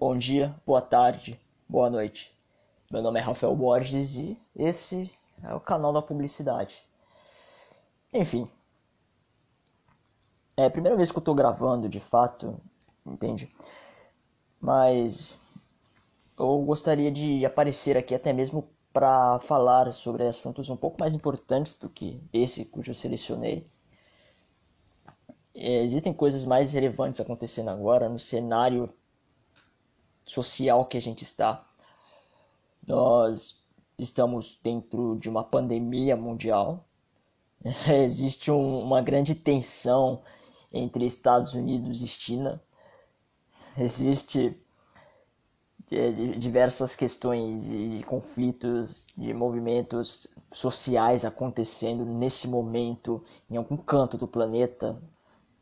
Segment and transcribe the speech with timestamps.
[0.00, 1.38] bom dia, boa tarde,
[1.68, 2.34] boa noite.
[2.90, 5.10] Meu nome é Rafael Borges e esse
[5.42, 6.82] é o canal da publicidade.
[8.10, 8.50] Enfim,
[10.56, 12.58] é a primeira vez que eu tô gravando de fato,
[13.04, 13.54] entende?
[14.58, 15.38] Mas
[16.38, 21.76] eu gostaria de aparecer aqui até mesmo para falar sobre assuntos um pouco mais importantes
[21.76, 23.70] do que esse cujo eu selecionei.
[25.54, 28.90] É, existem coisas mais relevantes acontecendo agora no cenário
[30.30, 31.66] social que a gente está.
[32.86, 33.62] Nós
[33.98, 36.84] estamos dentro de uma pandemia mundial.
[38.04, 40.22] Existe um, uma grande tensão
[40.72, 42.62] entre Estados Unidos e China.
[43.76, 44.56] Existe
[45.90, 54.26] é, diversas questões de conflitos, de movimentos sociais acontecendo nesse momento em algum canto do
[54.26, 55.00] planeta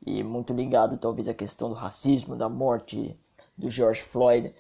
[0.05, 3.19] e muito ligado talvez à questão do racismo, da morte
[3.59, 4.55] do George Floyd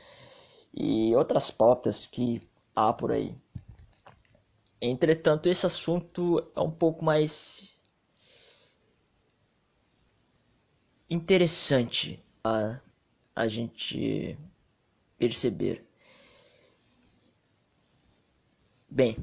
[0.74, 2.42] e outras pautas que
[2.74, 3.34] há por aí.
[4.80, 7.74] Entretanto, esse assunto é um pouco mais
[11.08, 12.80] interessante a,
[13.34, 14.36] a gente
[15.16, 15.84] perceber.
[18.90, 19.16] Bem,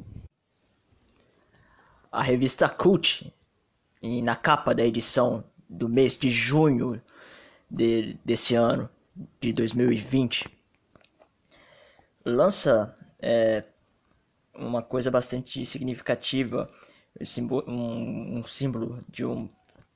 [2.11, 3.33] a revista Cult,
[4.01, 7.01] na capa da edição do mês de junho
[7.69, 8.89] de, desse ano,
[9.39, 10.45] de 2020,
[12.25, 13.63] lança é,
[14.53, 16.69] uma coisa bastante significativa,
[17.67, 19.49] um, símbolo de um,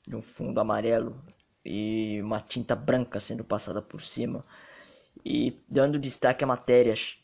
[0.08, 1.22] de um fundo amarelo
[1.66, 4.44] e uma tinta branca sendo passada por cima
[5.26, 7.18] e dando destaque a matérias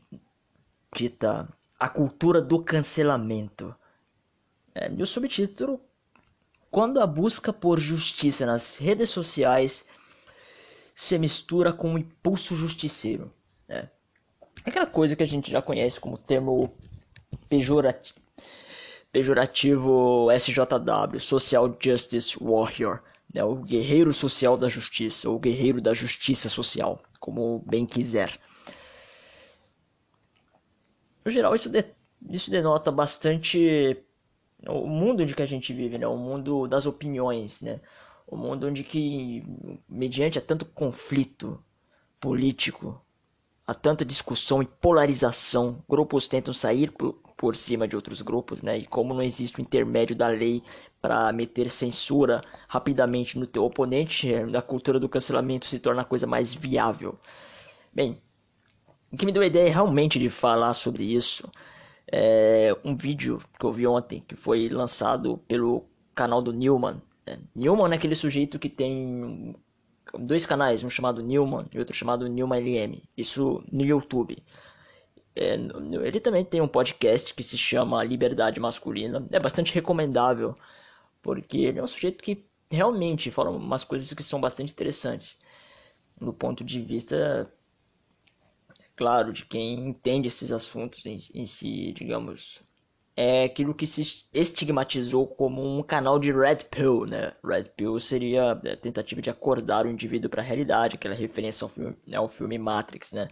[0.93, 1.47] dita
[1.79, 3.73] A Cultura do Cancelamento.
[4.73, 5.79] É, e o subtítulo
[6.69, 9.88] Quando a busca por justiça nas redes sociais
[10.95, 13.31] se mistura com um impulso justiceiro.
[13.67, 13.89] Né?
[14.63, 16.73] Aquela coisa que a gente já conhece como termo
[17.49, 18.19] pejorativo,
[19.11, 23.01] pejorativo SJW, Social Justice Warrior,
[23.34, 23.44] né?
[23.44, 28.39] o guerreiro social da justiça, ou guerreiro da justiça social, como bem quiser.
[31.23, 31.84] No geral, isso, de,
[32.29, 33.97] isso denota bastante
[34.67, 36.07] o mundo em que a gente vive, né?
[36.07, 37.81] o mundo das opiniões, né?
[38.28, 39.44] O mundo onde que,
[39.88, 41.63] mediante a tanto conflito
[42.19, 43.00] político,
[43.68, 48.78] a tanta discussão e polarização, grupos tentam sair por, por cima de outros grupos, né?
[48.78, 50.64] E como não existe o intermédio da lei
[51.02, 56.28] para meter censura rapidamente no teu oponente, a cultura do cancelamento se torna a coisa
[56.28, 57.19] mais viável.
[57.94, 58.22] Bem,
[59.12, 61.50] o que me deu a ideia realmente de falar sobre isso
[62.12, 67.15] é um vídeo que eu vi ontem, que foi lançado pelo canal do Newman, é,
[67.56, 69.56] Newman é aquele sujeito que tem
[70.19, 73.02] dois canais, um chamado Newman e outro chamado Newman LM.
[73.18, 74.38] Isso no YouTube.
[75.35, 75.56] É,
[76.03, 79.28] ele também tem um podcast que se chama Liberdade Masculina.
[79.31, 80.56] É bastante recomendável,
[81.22, 85.38] porque ele é um sujeito que realmente fala umas coisas que são bastante interessantes.
[86.19, 87.52] No ponto de vista,
[88.96, 92.62] claro, de quem entende esses assuntos em, em si, digamos,
[93.16, 97.34] é aquilo que se estigmatizou como um canal de Red Pill, né?
[97.44, 101.70] Red Pill seria a tentativa de acordar o indivíduo para a realidade, aquela referência ao
[101.70, 103.30] filme, né, ao filme Matrix, né?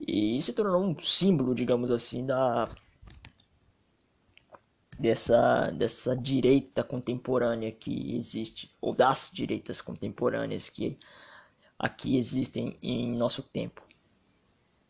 [0.00, 2.68] E se tornou um símbolo, digamos assim, da
[4.98, 10.98] dessa dessa direita contemporânea que existe ou das direitas contemporâneas que
[11.78, 13.82] aqui existem em nosso tempo.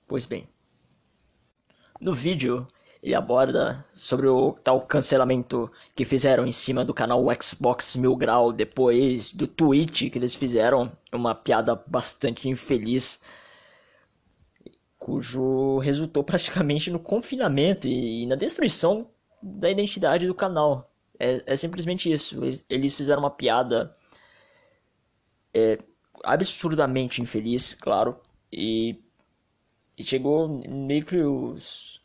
[0.07, 0.49] Pois bem,
[2.01, 2.67] no vídeo
[3.03, 8.53] ele aborda sobre o tal cancelamento que fizeram em cima do canal Xbox Mil Grau
[8.53, 13.21] depois do tweet que eles fizeram, uma piada bastante infeliz,
[14.99, 19.09] cujo resultou praticamente no confinamento e, na destruição
[19.43, 20.93] da identidade do canal.
[21.19, 22.45] É, é simplesmente isso.
[22.45, 23.97] Eles, eles, fizeram uma piada
[25.55, 25.79] é,
[26.23, 28.21] absurdamente infeliz, claro,
[28.53, 29.03] e,
[29.97, 32.01] e chegou meio que os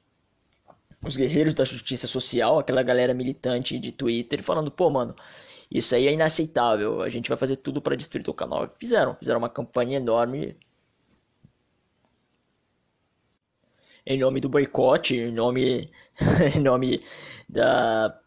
[1.04, 5.16] os guerreiros da justiça social, aquela galera militante de Twitter, falando, pô, mano,
[5.70, 8.70] isso aí é inaceitável, a gente vai fazer tudo para destruir teu canal.
[8.80, 10.58] Fizeram, fizeram uma campanha enorme
[14.06, 15.90] em nome do boicote, em nome,
[16.56, 17.04] em nome
[17.50, 18.20] da,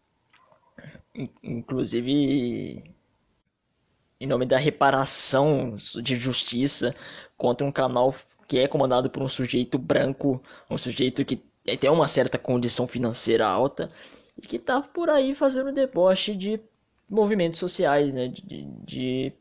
[1.42, 2.82] inclusive,
[4.20, 6.94] em nome da reparação de justiça
[7.36, 8.14] contra um canal
[8.46, 11.36] que é comandado por um sujeito branco, um sujeito que
[11.68, 13.88] é, tem uma certa condição financeira alta
[14.36, 16.60] e que tá por aí fazendo deboche de
[17.08, 18.28] movimentos sociais, né?
[18.28, 19.32] De, de, de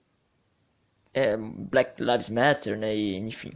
[1.13, 2.95] é, Black Lives Matter, né?
[2.95, 3.51] E, enfim.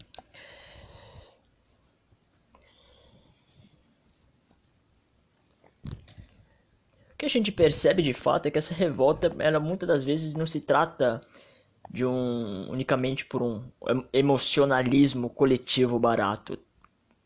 [7.13, 10.33] O que a gente percebe de fato é que essa revolta, ela muitas das vezes
[10.33, 11.21] não se trata
[11.89, 13.63] de um unicamente por um
[14.13, 16.57] emocionalismo coletivo barato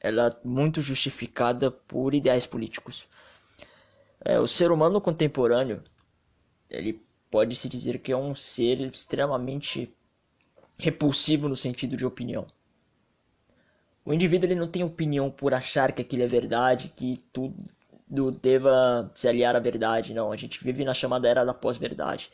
[0.05, 3.07] ela é muito justificada por ideais políticos.
[4.23, 5.83] É, o ser humano contemporâneo,
[6.69, 9.91] ele pode se dizer que é um ser extremamente
[10.77, 12.45] repulsivo no sentido de opinião.
[14.05, 17.55] O indivíduo ele não tem opinião por achar que aquilo é verdade, que tudo
[18.39, 20.31] deva se aliar à verdade, não.
[20.31, 22.29] A gente vive na chamada era da pós-verdade,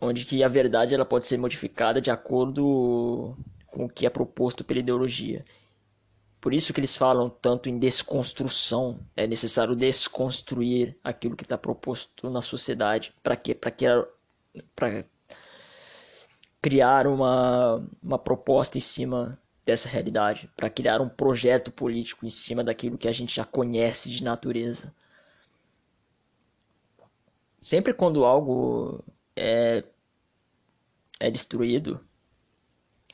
[0.00, 3.36] onde que a verdade ela pode ser modificada de acordo
[3.68, 5.44] com o que é proposto pela ideologia.
[6.46, 9.00] Por isso que eles falam tanto em desconstrução.
[9.16, 13.12] É necessário desconstruir aquilo que está proposto na sociedade.
[13.20, 13.52] Para quê?
[13.52, 13.72] Para
[14.76, 15.04] para
[16.62, 22.62] criar uma, uma proposta em cima dessa realidade, para criar um projeto político em cima
[22.62, 24.94] daquilo que a gente já conhece de natureza.
[27.58, 29.04] Sempre quando algo
[29.34, 29.82] é,
[31.18, 32.06] é destruído,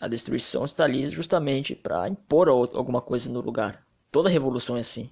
[0.03, 3.87] a destruição está ali justamente para impor alguma coisa no lugar.
[4.11, 5.09] Toda revolução é assim.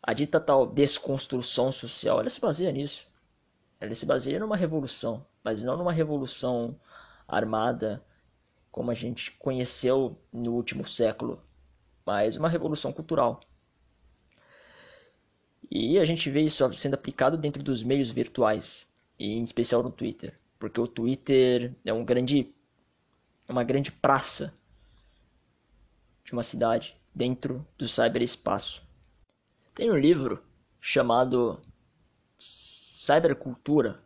[0.00, 3.08] A dita tal desconstrução social, ela se baseia nisso.
[3.80, 6.78] Ela se baseia numa revolução, mas não numa revolução
[7.26, 8.04] armada
[8.70, 11.42] como a gente conheceu no último século,
[12.06, 13.40] mas uma revolução cultural.
[15.68, 18.86] E a gente vê isso sendo aplicado dentro dos meios virtuais,
[19.18, 22.54] e em especial no Twitter, porque o Twitter é um grande
[23.48, 24.54] uma grande praça
[26.24, 28.82] de uma cidade dentro do cyberespaço.
[29.74, 30.42] Tem um livro
[30.80, 31.60] chamado
[32.38, 34.02] Cybercultura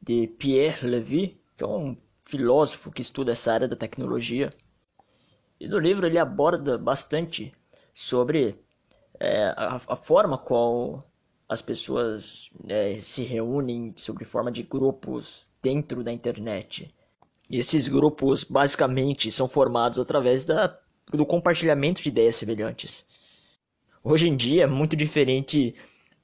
[0.00, 4.52] de Pierre Levy, que é um filósofo que estuda essa área da tecnologia.
[5.58, 7.52] E no livro ele aborda bastante
[7.92, 8.62] sobre
[9.18, 11.10] é, a, a, forma qual
[11.48, 16.94] as pessoas é, se reúnem sobre forma de grupos dentro da internet.
[17.48, 20.78] E esses grupos basicamente são formados através da,
[21.10, 23.06] do compartilhamento de ideias semelhantes.
[24.04, 25.74] Hoje em dia é muito diferente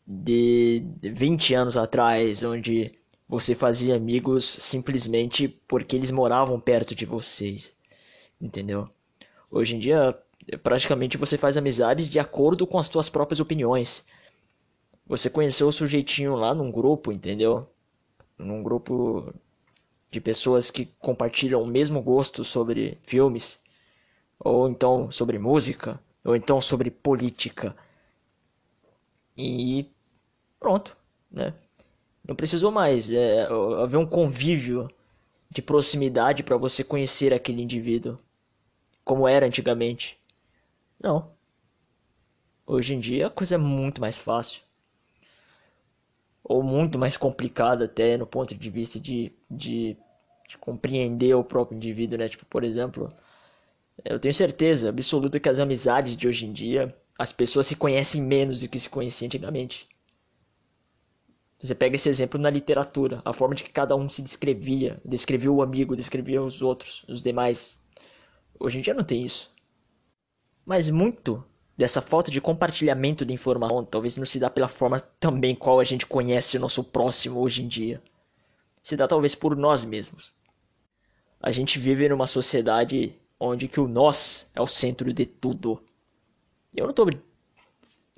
[0.06, 2.92] de 20 anos atrás, onde
[3.28, 7.74] você fazia amigos simplesmente porque eles moravam perto de vocês.
[8.40, 8.88] Entendeu?
[9.50, 10.18] Hoje em dia,
[10.62, 14.04] praticamente você faz amizades de acordo com as suas próprias opiniões.
[15.06, 17.68] Você conheceu o sujeitinho lá num grupo, entendeu?
[18.38, 19.32] Num grupo
[20.14, 23.58] de pessoas que compartilham o mesmo gosto sobre filmes,
[24.38, 27.74] ou então sobre música, ou então sobre política.
[29.36, 29.90] E
[30.60, 30.96] pronto,
[31.28, 31.52] né?
[32.24, 33.48] Não precisou mais é,
[33.82, 34.88] haver um convívio
[35.50, 38.16] de proximidade para você conhecer aquele indivíduo,
[39.04, 40.16] como era antigamente.
[41.02, 41.32] Não.
[42.64, 44.62] Hoje em dia a coisa é muito mais fácil.
[46.44, 49.96] Ou muito mais complicada até no ponto de vista de, de,
[50.48, 52.28] de compreender o próprio indivíduo, né?
[52.28, 53.12] Tipo, por exemplo,
[54.04, 58.20] eu tenho certeza absoluta que as amizades de hoje em dia, as pessoas se conhecem
[58.20, 59.88] menos do que se conheciam antigamente.
[61.60, 65.50] Você pega esse exemplo na literatura, a forma de que cada um se descrevia, descrevia
[65.50, 67.82] o amigo, descrevia os outros, os demais.
[68.60, 69.50] Hoje em dia não tem isso.
[70.66, 71.44] Mas muito
[71.76, 75.84] dessa falta de compartilhamento de informação talvez não se dá pela forma também qual a
[75.84, 78.02] gente conhece o nosso próximo hoje em dia.
[78.84, 80.34] Se dá talvez por nós mesmos.
[81.40, 85.82] A gente vive numa sociedade onde que o nós é o centro de tudo.
[86.76, 87.08] Eu não estou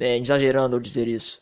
[0.01, 1.41] é, exagerando ao dizer isso.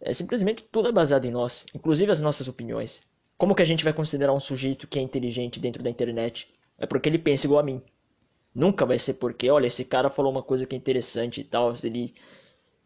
[0.00, 3.00] É simplesmente tudo é baseado em nós, inclusive as nossas opiniões.
[3.38, 6.52] Como que a gente vai considerar um sujeito que é inteligente dentro da internet?
[6.76, 7.80] É porque ele pensa igual a mim.
[8.52, 11.72] Nunca vai ser porque, olha, esse cara falou uma coisa que é interessante e tal,
[11.84, 12.14] ele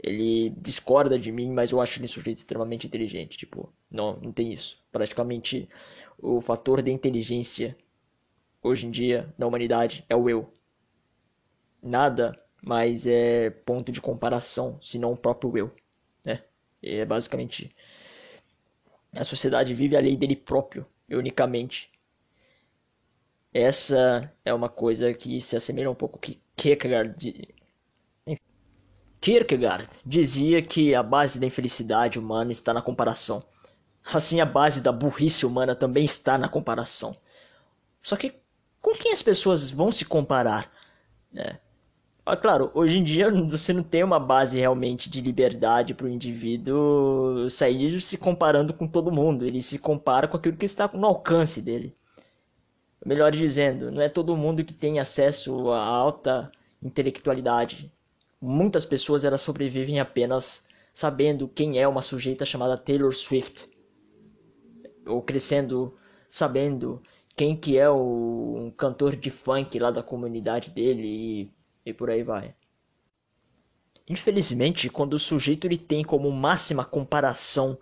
[0.04, 4.32] ele discorda de mim, mas eu acho ele um sujeito extremamente inteligente, tipo, não, não
[4.32, 4.82] tem isso.
[4.92, 5.68] Praticamente
[6.18, 7.76] o fator de inteligência
[8.62, 10.52] hoje em dia na humanidade é o eu.
[11.82, 15.75] Nada mais é ponto de comparação, senão o próprio eu.
[16.82, 17.75] É basicamente
[19.16, 21.90] a sociedade vive a lei dele próprio, unicamente.
[23.52, 27.54] Essa é uma coisa que se assemelha um pouco que Kierkegaard
[29.25, 33.43] Kierkegaard dizia que a base da infelicidade humana está na comparação.
[34.12, 37.16] Assim, a base da burrice humana também está na comparação.
[38.02, 38.35] Só que
[38.83, 40.71] com quem as pessoas vão se comparar?
[41.33, 41.59] Né?
[42.26, 46.11] Ah, claro, hoje em dia você não tem uma base realmente de liberdade para o
[46.11, 49.47] indivíduo sair se comparando com todo mundo.
[49.47, 51.97] Ele se compara com aquilo que está no alcance dele.
[53.02, 56.52] Melhor dizendo, não é todo mundo que tem acesso a alta
[56.83, 57.90] intelectualidade.
[58.46, 63.66] Muitas pessoas elas sobrevivem apenas sabendo quem é uma sujeita chamada Taylor Swift.
[65.06, 65.96] Ou crescendo
[66.28, 67.02] sabendo
[67.34, 71.50] quem que é o um cantor de funk lá da comunidade dele e,
[71.86, 72.54] e por aí vai.
[74.06, 77.78] Infelizmente, quando o sujeito ele tem como máxima comparação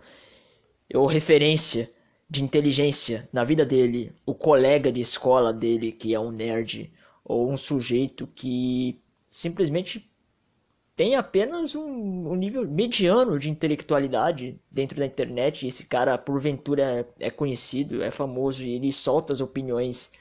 [0.93, 1.91] ou referência
[2.29, 6.89] de inteligência na vida dele o colega de escola dele que é um nerd
[7.21, 10.09] ou um sujeito que simplesmente
[10.95, 15.67] tem apenas um, um, nível mediano de intelectualidade dentro da internet.
[15.67, 20.11] Esse cara, porventura, é, é conhecido, é famoso e ele solta as opiniões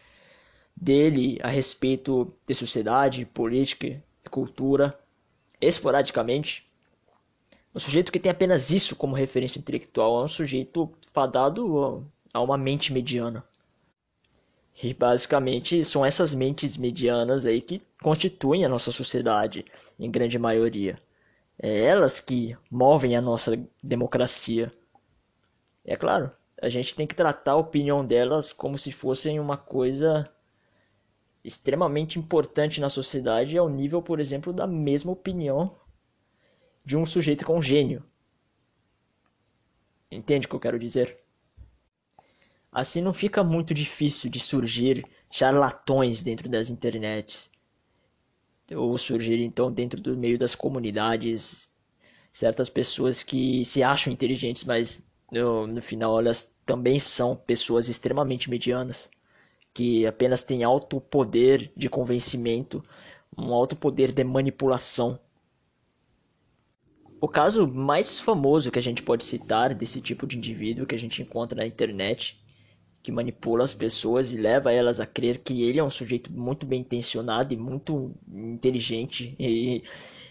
[0.75, 4.99] dele a respeito de sociedade, política e cultura
[5.61, 6.67] esporadicamente.
[7.75, 12.57] Um sujeito que tem apenas isso como referência intelectual é um sujeito fadado a uma
[12.57, 13.45] mente mediana.
[14.83, 19.65] E basicamente são essas mentes medianas aí que constituem a nossa sociedade,
[19.97, 20.99] em grande maioria.
[21.57, 24.73] É elas que movem a nossa democracia.
[25.85, 30.29] É claro, a gente tem que tratar a opinião delas como se fossem uma coisa
[31.45, 35.77] extremamente importante na sociedade ao nível, por exemplo, da mesma opinião
[36.85, 38.03] de um sujeito com gênio.
[40.11, 41.22] Entende o que eu quero dizer?
[42.73, 47.51] Assim não fica muito difícil de surgir charlatões dentro das internets.
[48.75, 51.69] Ou surgir então dentro do meio das comunidades
[52.33, 58.49] certas pessoas que se acham inteligentes, mas no, no final elas também são pessoas extremamente
[58.49, 59.11] medianas,
[59.75, 62.83] que apenas têm alto poder de convencimento,
[63.37, 65.21] um alto poder de manipulação.
[67.21, 70.99] O caso mais famoso que a gente pode citar desse tipo de indivíduo que a
[70.99, 72.42] gente encontra na internet
[73.03, 76.65] que manipula as pessoas e leva elas a crer que ele é um sujeito muito
[76.65, 79.83] bem intencionado e muito inteligente e,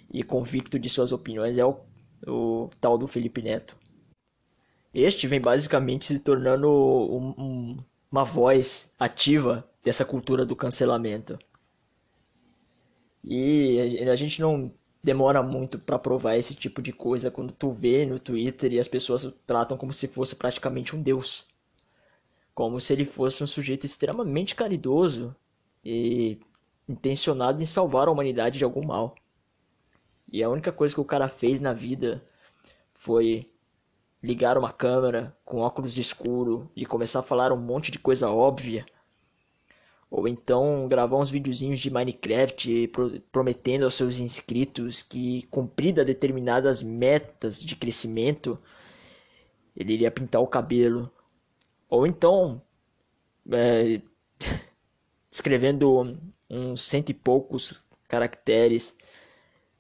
[0.10, 1.80] e convicto de suas opiniões é o,
[2.26, 3.76] o tal do Felipe Neto.
[4.94, 7.78] Este vem basicamente se tornando um, um,
[8.12, 11.40] uma voz ativa dessa cultura do cancelamento.
[13.24, 14.74] E a gente não
[15.04, 18.88] demora muito para provar esse tipo de coisa quando tu vê no Twitter e as
[18.88, 21.51] pessoas tratam como se fosse praticamente um deus
[22.54, 25.36] como se ele fosse um sujeito extremamente caridoso
[25.84, 26.40] e
[26.88, 29.16] intencionado em salvar a humanidade de algum mal.
[30.32, 32.24] E a única coisa que o cara fez na vida
[32.94, 33.50] foi
[34.22, 38.86] ligar uma câmera com óculos escuro e começar a falar um monte de coisa óbvia.
[40.10, 42.92] Ou então gravar uns videozinhos de Minecraft
[43.32, 48.60] prometendo aos seus inscritos que, cumprida determinadas metas de crescimento,
[49.76, 51.10] ele iria pintar o cabelo
[51.92, 52.62] ou então,
[53.52, 54.02] é,
[55.30, 56.18] escrevendo
[56.50, 58.96] uns cento e poucos caracteres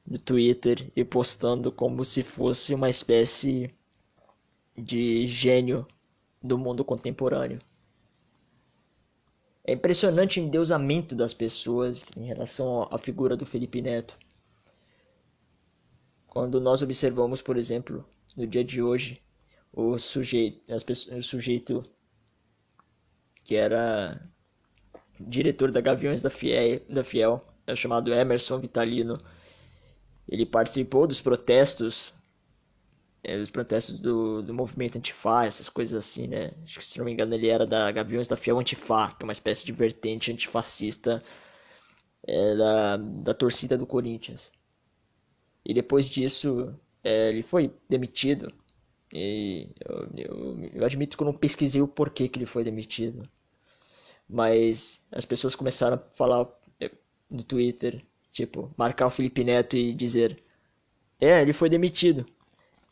[0.06, 3.74] no Twitter e postando como se fosse uma espécie
[4.78, 5.88] de gênio
[6.44, 7.62] do mundo contemporâneo.
[9.64, 14.18] É impressionante o endeusamento das pessoas em relação à figura do Felipe Neto.
[16.28, 18.04] Quando nós observamos, por exemplo,
[18.36, 19.22] no dia de hoje,
[19.72, 21.84] o sujeito, pessoas, o sujeito
[23.44, 24.22] que era
[25.20, 29.20] diretor da Gaviões da Fiel, da Fiel é chamado Emerson Vitalino.
[30.28, 32.14] Ele participou dos protestos,
[33.24, 36.52] é, dos protestos do, do movimento Antifa, essas coisas assim, né?
[36.64, 39.26] Acho que se não me engano ele era da Gaviões da Fiel Antifa, que é
[39.26, 41.24] uma espécie de vertente antifascista
[42.26, 44.52] é, da, da torcida do Corinthians.
[45.66, 48.54] E depois disso, é, ele foi demitido
[49.14, 53.28] e eu, eu, eu, admito que eu não pesquisei o porquê que ele foi demitido.
[54.30, 56.48] Mas as pessoas começaram a falar
[56.80, 56.92] eh,
[57.30, 60.42] no Twitter, tipo, marcar o Felipe Neto e dizer:
[61.20, 62.26] É, ele foi demitido.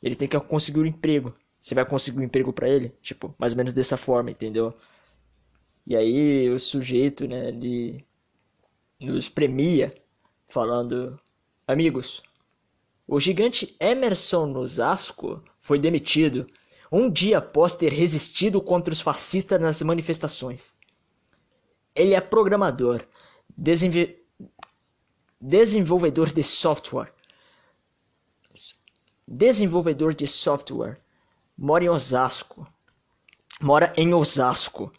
[0.03, 1.33] Ele tem que conseguir um emprego.
[1.59, 2.93] Você vai conseguir um emprego para ele?
[3.01, 4.73] Tipo, mais ou menos dessa forma, entendeu?
[5.85, 8.05] E aí o sujeito, né, ele
[8.99, 9.93] nos premia
[10.49, 11.19] falando:
[11.67, 12.21] Amigos,
[13.07, 16.47] o gigante Emerson Nosasco foi demitido
[16.91, 20.73] um dia após ter resistido contra os fascistas nas manifestações.
[21.95, 23.05] Ele é programador,
[25.39, 27.13] desenvolvedor de software,
[29.27, 30.97] desenvolvedor de software,
[31.57, 32.67] mora em Osasco,
[33.61, 34.91] mora em Osasco.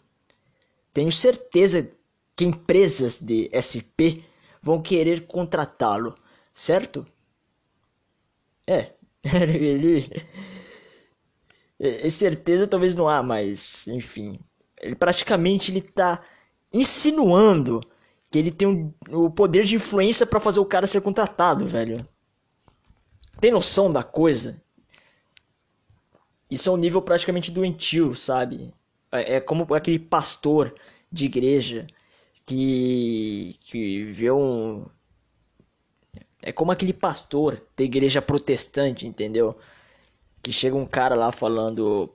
[0.93, 1.91] Tenho certeza
[2.35, 4.23] que empresas de SP
[4.61, 6.15] vão querer contratá-lo,
[6.53, 7.05] certo?
[8.67, 8.93] É,
[9.33, 10.09] ele
[11.79, 14.39] é, certeza talvez não há, mas enfim.
[14.79, 16.23] Ele praticamente ele tá
[16.71, 17.81] insinuando
[18.29, 21.97] que ele tem um, o poder de influência para fazer o cara ser contratado, velho.
[23.39, 24.61] Tem noção da coisa?
[26.49, 28.73] Isso é um nível praticamente doentio, sabe?
[29.11, 30.73] É, é como aquele pastor
[31.11, 31.87] de igreja
[32.45, 34.85] que, que vê um.
[36.41, 39.57] É como aquele pastor da igreja protestante, entendeu?
[40.41, 42.13] Que chega um cara lá falando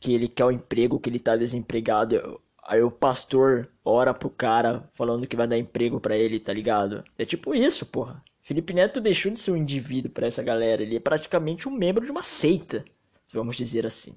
[0.00, 2.40] que ele quer o um emprego, que ele tá desempregado.
[2.66, 7.04] Aí o pastor ora pro cara falando que vai dar emprego para ele, tá ligado?
[7.18, 8.22] É tipo isso, porra.
[8.40, 12.04] Felipe Neto deixou de ser um indivíduo para essa galera, ele é praticamente um membro
[12.04, 12.82] de uma seita,
[13.30, 14.16] vamos dizer assim.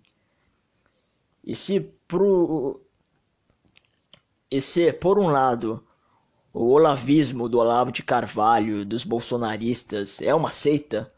[1.44, 2.82] E se pro
[4.50, 5.86] e se por um lado
[6.54, 11.12] o olavismo do Olavo de Carvalho, dos bolsonaristas é uma seita,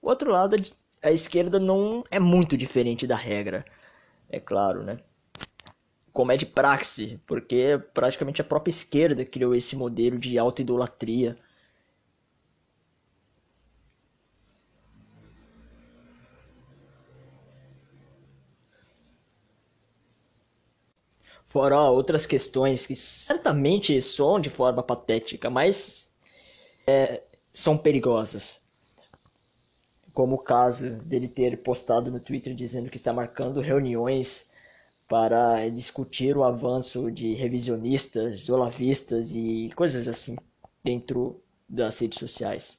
[0.00, 0.56] o outro lado
[1.02, 3.64] a esquerda não é muito diferente da regra,
[4.28, 4.98] é claro, né?
[6.12, 11.47] Como é de praxe, porque praticamente a própria esquerda criou esse modelo de autoidolatria idolatria
[21.48, 26.10] Fora outras questões que certamente soam de forma patética, mas
[26.86, 28.60] é, são perigosas.
[30.12, 34.50] Como o caso dele ter postado no Twitter dizendo que está marcando reuniões
[35.08, 40.36] para discutir o avanço de revisionistas, olavistas e coisas assim
[40.84, 42.78] dentro das redes sociais.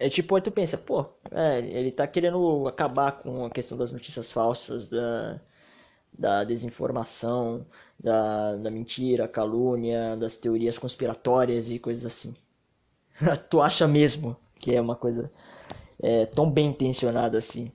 [0.00, 3.92] É tipo, aí tu pensa, pô, é, ele tá querendo acabar com a questão das
[3.92, 5.40] notícias falsas, da,
[6.12, 7.66] da desinformação,
[7.98, 12.34] da, da mentira, calúnia, das teorias conspiratórias e coisas assim.
[13.50, 15.30] tu acha mesmo que é uma coisa
[16.02, 17.72] é, tão bem intencionada assim?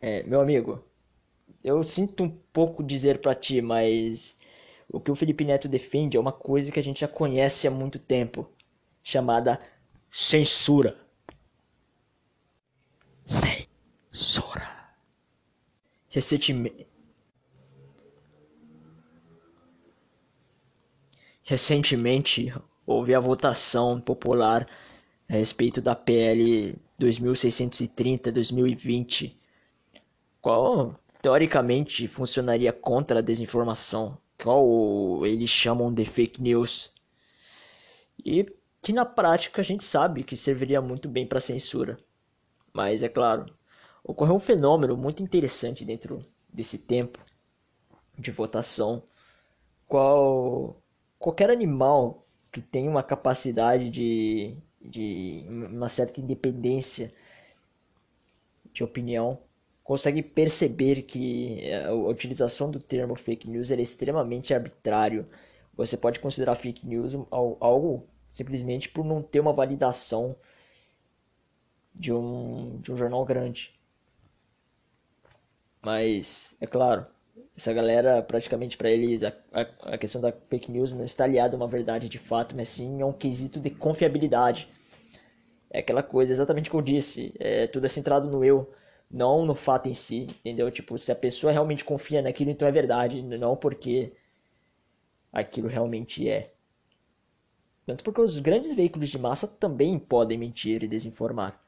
[0.00, 0.82] É, meu amigo,
[1.64, 4.36] eu sinto um pouco dizer para ti, mas
[4.88, 7.70] o que o Felipe Neto defende é uma coisa que a gente já conhece há
[7.70, 8.48] muito tempo
[9.02, 9.58] chamada
[10.10, 10.96] censura.
[13.24, 14.68] Censura.
[16.08, 16.86] Recentemente.
[21.44, 22.52] Recentemente
[22.86, 24.66] houve a votação popular
[25.28, 29.34] a respeito da PL 2630-2020,
[30.40, 36.92] qual teoricamente funcionaria contra a desinformação, qual eles chamam de fake news.
[38.24, 38.46] E
[38.82, 41.98] que na prática a gente sabe que serviria muito bem para censura.
[42.72, 43.46] Mas é claro,
[44.02, 47.18] ocorreu um fenômeno muito interessante dentro desse tempo
[48.18, 49.02] de votação,
[49.86, 50.80] qual
[51.18, 57.12] qualquer animal que tem uma capacidade de, de uma certa independência
[58.72, 59.38] de opinião
[59.82, 65.28] consegue perceber que a utilização do termo fake news é extremamente arbitrário.
[65.74, 70.36] Você pode considerar fake news algo simplesmente por não ter uma validação
[71.94, 73.74] de um, de um jornal grande.
[75.82, 77.06] Mas, é claro,
[77.56, 81.54] essa galera, praticamente para eles, a, a, a, questão da fake news não está aliada
[81.54, 84.68] a uma verdade de fato, mas sim a um quesito de confiabilidade.
[85.70, 88.72] É aquela coisa, exatamente como eu disse, é, tudo é centrado no eu,
[89.10, 90.70] não no fato em si, entendeu?
[90.70, 94.12] Tipo, se a pessoa realmente confia naquilo, então é verdade, não porque
[95.32, 96.52] aquilo realmente é.
[97.90, 101.60] Tanto porque os grandes veículos de massa também podem mentir e desinformar.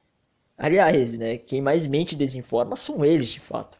[0.57, 3.77] Aliás, né, quem mais mente e desinforma são eles, de fato.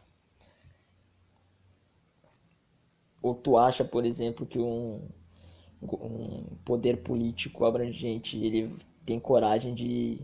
[3.21, 5.07] Ou tu acha, por exemplo, que um,
[5.81, 8.75] um poder político abrangente ele
[9.05, 10.19] tem coragem de,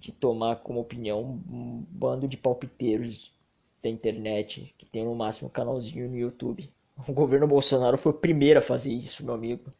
[0.00, 3.32] de tomar como opinião um bando de palpiteiros
[3.80, 6.68] da internet que tem no máximo um canalzinho no YouTube?
[7.06, 9.72] O governo Bolsonaro foi o primeiro a fazer isso, meu amigo.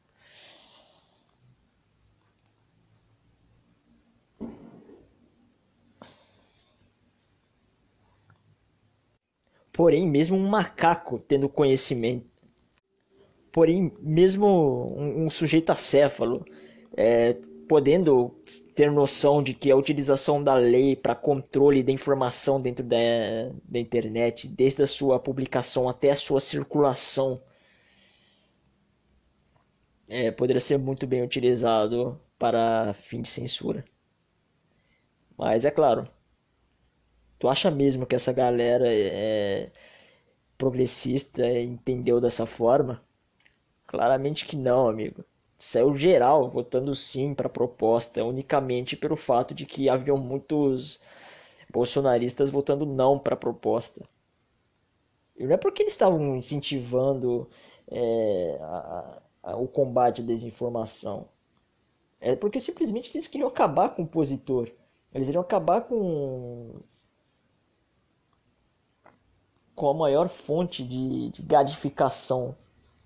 [9.79, 12.27] Porém, mesmo um macaco tendo conhecimento,
[13.53, 14.45] porém, mesmo
[14.99, 16.45] um, um sujeito acéfalo,
[16.97, 17.35] é,
[17.69, 18.31] podendo
[18.75, 22.97] ter noção de que a utilização da lei para controle da informação dentro da,
[23.63, 27.41] da internet, desde a sua publicação até a sua circulação,
[30.09, 33.85] é, poderia ser muito bem utilizado para fim de censura.
[35.37, 36.11] Mas é claro,
[37.39, 39.71] Tu acha mesmo que essa galera é
[40.57, 43.03] progressista entendeu dessa forma?
[43.87, 45.25] Claramente que não, amigo.
[45.57, 51.01] Saiu geral votando sim para a proposta, unicamente pelo fato de que haviam muitos
[51.73, 54.03] bolsonaristas votando não para a proposta.
[55.37, 57.49] E não é porque eles estavam incentivando
[57.89, 61.29] é, a, a, o combate à desinformação.
[62.21, 64.71] É porque simplesmente eles queriam acabar com o opositor.
[65.15, 66.81] Eles iriam acabar com
[69.79, 72.57] com a maior fonte de, de gratificação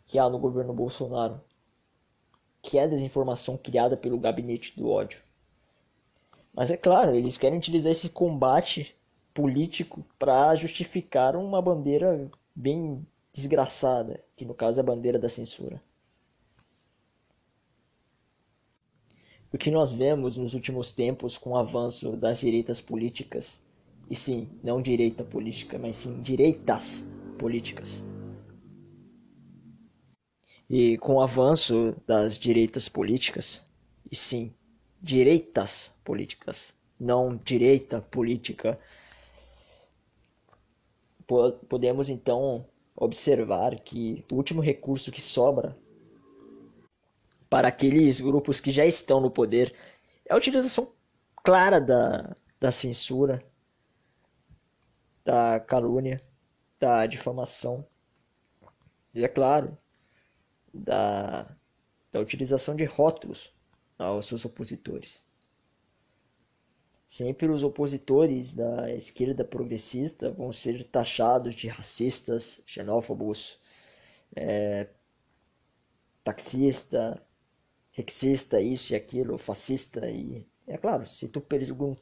[0.06, 1.38] que há no governo Bolsonaro,
[2.62, 5.20] que é a desinformação criada pelo gabinete do ódio.
[6.54, 8.96] Mas é claro, eles querem utilizar esse combate
[9.34, 15.82] político para justificar uma bandeira bem desgraçada, que no caso é a bandeira da censura.
[19.52, 23.62] O que nós vemos nos últimos tempos com o avanço das direitas políticas,
[24.12, 27.02] e sim, não direita política, mas sim direitas
[27.38, 28.04] políticas.
[30.68, 33.64] E com o avanço das direitas políticas,
[34.10, 34.52] e sim,
[35.00, 38.78] direitas políticas, não direita política,
[41.66, 45.74] podemos então observar que o último recurso que sobra
[47.48, 49.74] para aqueles grupos que já estão no poder
[50.26, 50.92] é a utilização
[51.42, 53.42] clara da, da censura,
[55.24, 56.20] da calúnia,
[56.78, 57.86] da difamação
[59.14, 59.76] e, é claro,
[60.72, 61.44] da,
[62.10, 63.52] da utilização de rótulos
[63.98, 65.24] aos seus opositores.
[67.06, 73.60] Sempre os opositores da esquerda progressista vão ser taxados de racistas, xenófobos,
[74.34, 74.88] é,
[76.24, 77.22] taxista,
[77.90, 81.96] rexista, isso e aquilo, fascista e é claro, se tu pergun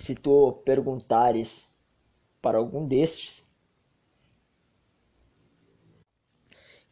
[0.00, 1.68] se tu perguntares
[2.40, 3.48] para algum destes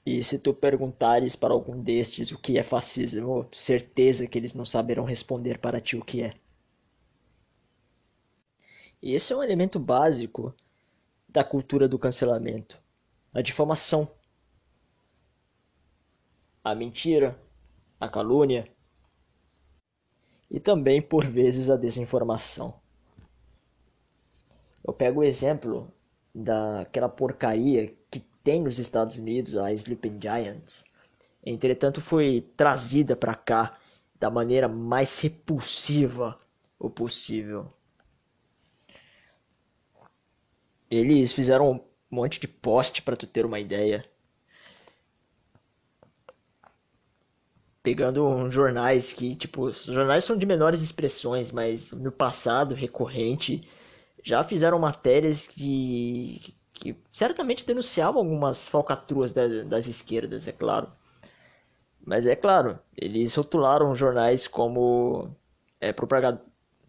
[0.04, 4.64] e se tu perguntares para algum destes o que é fascismo, certeza que eles não
[4.64, 6.34] saberão responder para ti o que é.
[9.02, 10.54] Esse é um elemento básico
[11.28, 12.80] da cultura do cancelamento,
[13.32, 14.10] a difamação
[16.62, 17.40] a mentira,
[17.98, 18.68] a calúnia
[20.50, 22.78] e também, por vezes, a desinformação.
[24.88, 25.92] Eu pego o exemplo
[26.34, 30.82] daquela porcaria que tem nos Estados Unidos, a Sleeping Giants.
[31.44, 33.78] Entretanto, foi trazida para cá
[34.18, 36.38] da maneira mais repulsiva
[36.78, 37.70] o possível.
[40.90, 44.02] Eles fizeram um monte de post para tu ter uma ideia
[47.82, 53.68] pegando jornais que, tipo, os jornais são de menores expressões, mas no passado, recorrente,
[54.22, 60.90] já fizeram matérias que, que certamente denunciavam algumas falcatruas das, das esquerdas, é claro.
[62.04, 65.30] Mas é claro, eles rotularam jornais como,
[65.80, 65.94] é,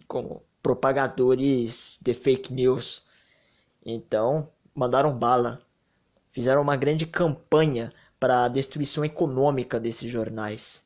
[0.07, 3.03] como propagadores de fake news.
[3.85, 5.61] Então, mandaram bala.
[6.31, 10.85] Fizeram uma grande campanha para a destruição econômica desses jornais.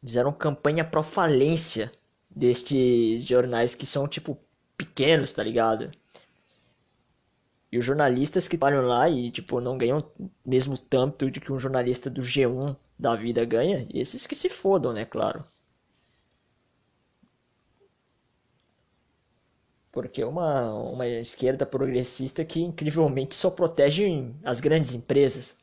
[0.00, 1.92] Fizeram campanha pro falência
[2.38, 4.38] destes jornais que são tipo
[4.76, 5.90] pequenos, tá ligado?
[7.70, 9.98] E os jornalistas que trabalham lá e tipo não ganham
[10.46, 14.92] mesmo tanto de que um jornalista do G1 da vida ganha, esses que se fodam,
[14.92, 15.44] né, claro.
[19.90, 25.56] Porque uma, uma esquerda progressista que incrivelmente só protege as grandes empresas.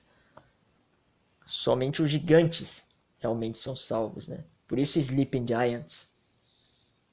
[1.46, 2.86] Somente os gigantes
[3.20, 4.44] realmente são salvos, né?
[4.68, 6.10] Por isso Sleeping Giants,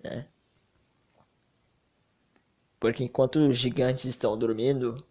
[0.03, 0.27] né?
[2.79, 5.05] Porque enquanto os gigantes estão dormindo,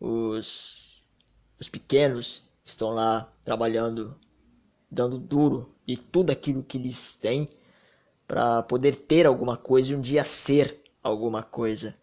[0.00, 1.02] os,
[1.60, 4.18] os pequenos estão lá trabalhando,
[4.90, 7.48] dando duro e tudo aquilo que eles têm
[8.26, 11.94] para poder ter alguma coisa e um dia ser alguma coisa.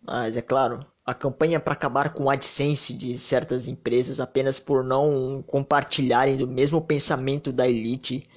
[0.00, 4.84] Mas é claro, a campanha para acabar com o AdSense de certas empresas apenas por
[4.84, 8.28] não compartilharem do mesmo pensamento da elite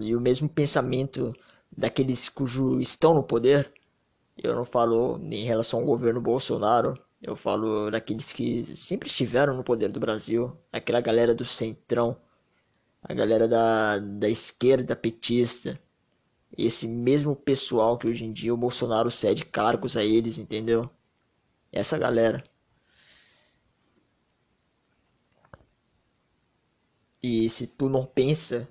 [0.00, 1.34] e o mesmo pensamento
[1.76, 3.72] daqueles cujos estão no poder.
[4.36, 9.64] Eu não falo em relação ao governo Bolsonaro, eu falo daqueles que sempre estiveram no
[9.64, 12.16] poder do Brasil, aquela galera do centrão,
[13.02, 15.80] a galera da, da esquerda petista,
[16.56, 20.90] esse mesmo pessoal que hoje em dia o Bolsonaro cede cargos a eles, entendeu?
[21.72, 22.42] Essa galera.
[27.22, 28.68] E se tu não pensa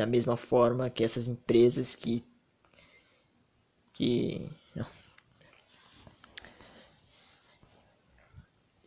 [0.00, 2.24] da mesma forma que essas empresas que
[3.92, 4.50] que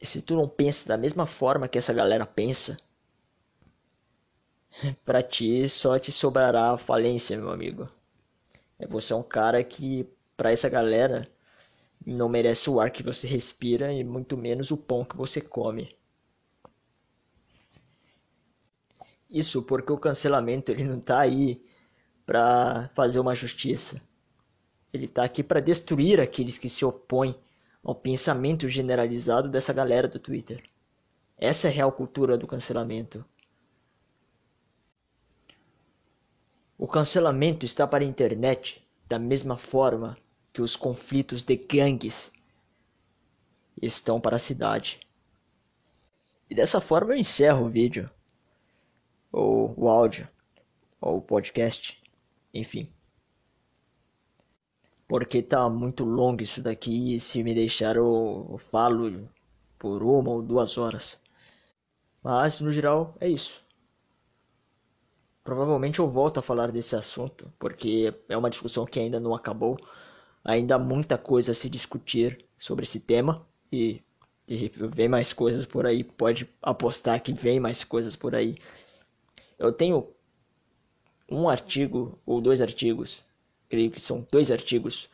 [0.02, 2.78] e se tu não pensa da mesma forma que essa galera pensa,
[5.06, 7.88] para ti só te sobrará a falência, meu amigo.
[8.80, 11.28] É você é um cara que para essa galera
[12.04, 15.96] não merece o ar que você respira e muito menos o pão que você come.
[19.34, 21.66] Isso porque o cancelamento ele não está aí
[22.24, 24.00] para fazer uma justiça.
[24.94, 27.36] Ele está aqui para destruir aqueles que se opõem
[27.84, 30.64] ao pensamento generalizado dessa galera do Twitter.
[31.36, 33.26] Essa é a real cultura do cancelamento.
[36.78, 40.16] O cancelamento está para a internet da mesma forma
[40.54, 42.32] que os conflitos de gangues
[43.82, 45.00] estão para a cidade.
[46.48, 48.08] E dessa forma eu encerro o vídeo,
[49.34, 50.30] ou o áudio,
[51.02, 52.02] ou o podcast,
[52.54, 52.88] enfim.
[55.08, 59.28] Porque tá muito longo isso daqui e se me deixar eu falo
[59.80, 61.20] por uma ou duas horas.
[62.24, 63.64] Mas no geral é isso.
[65.44, 69.78] Provavelmente eu volto a falar desse assunto, porque é uma discussão que ainda não acabou.
[70.44, 74.02] Ainda há muita coisa a se discutir sobre esse tema e,
[74.48, 76.04] e vem mais coisas por aí.
[76.04, 78.56] Pode apostar que vem mais coisas por aí.
[79.64, 80.10] Eu tenho
[81.32, 83.24] um artigo ou dois artigos,
[83.70, 85.10] creio que são dois artigos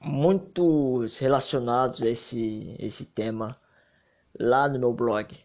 [0.00, 3.60] muito relacionados a esse, esse tema
[4.38, 5.36] lá no meu blog.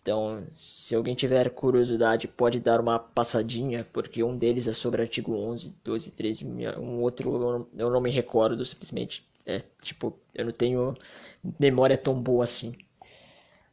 [0.00, 5.34] Então, se alguém tiver curiosidade, pode dar uma passadinha, porque um deles é sobre artigo
[5.34, 6.46] 11, 12, 13,
[6.78, 9.28] um outro eu não, eu não me recordo, simplesmente.
[9.44, 10.94] É, tipo, eu não tenho
[11.58, 12.76] memória tão boa assim.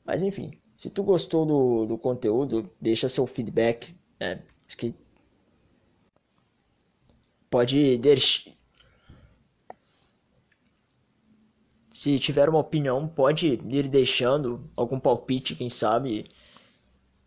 [0.03, 3.95] Mas enfim, se tu gostou do, do conteúdo, deixa seu feedback.
[4.19, 4.39] É,
[4.77, 4.93] que
[7.49, 8.51] pode deixar
[11.89, 16.29] Se tiver uma opinião, pode ir deixando algum palpite, quem sabe,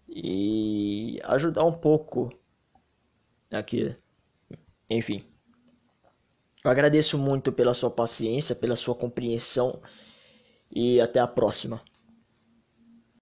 [0.07, 2.31] e ajudar um pouco
[3.51, 3.97] aqui.
[4.91, 5.23] Enfim.
[6.63, 9.81] Eu agradeço muito pela sua paciência, pela sua compreensão
[10.71, 11.83] e até a próxima.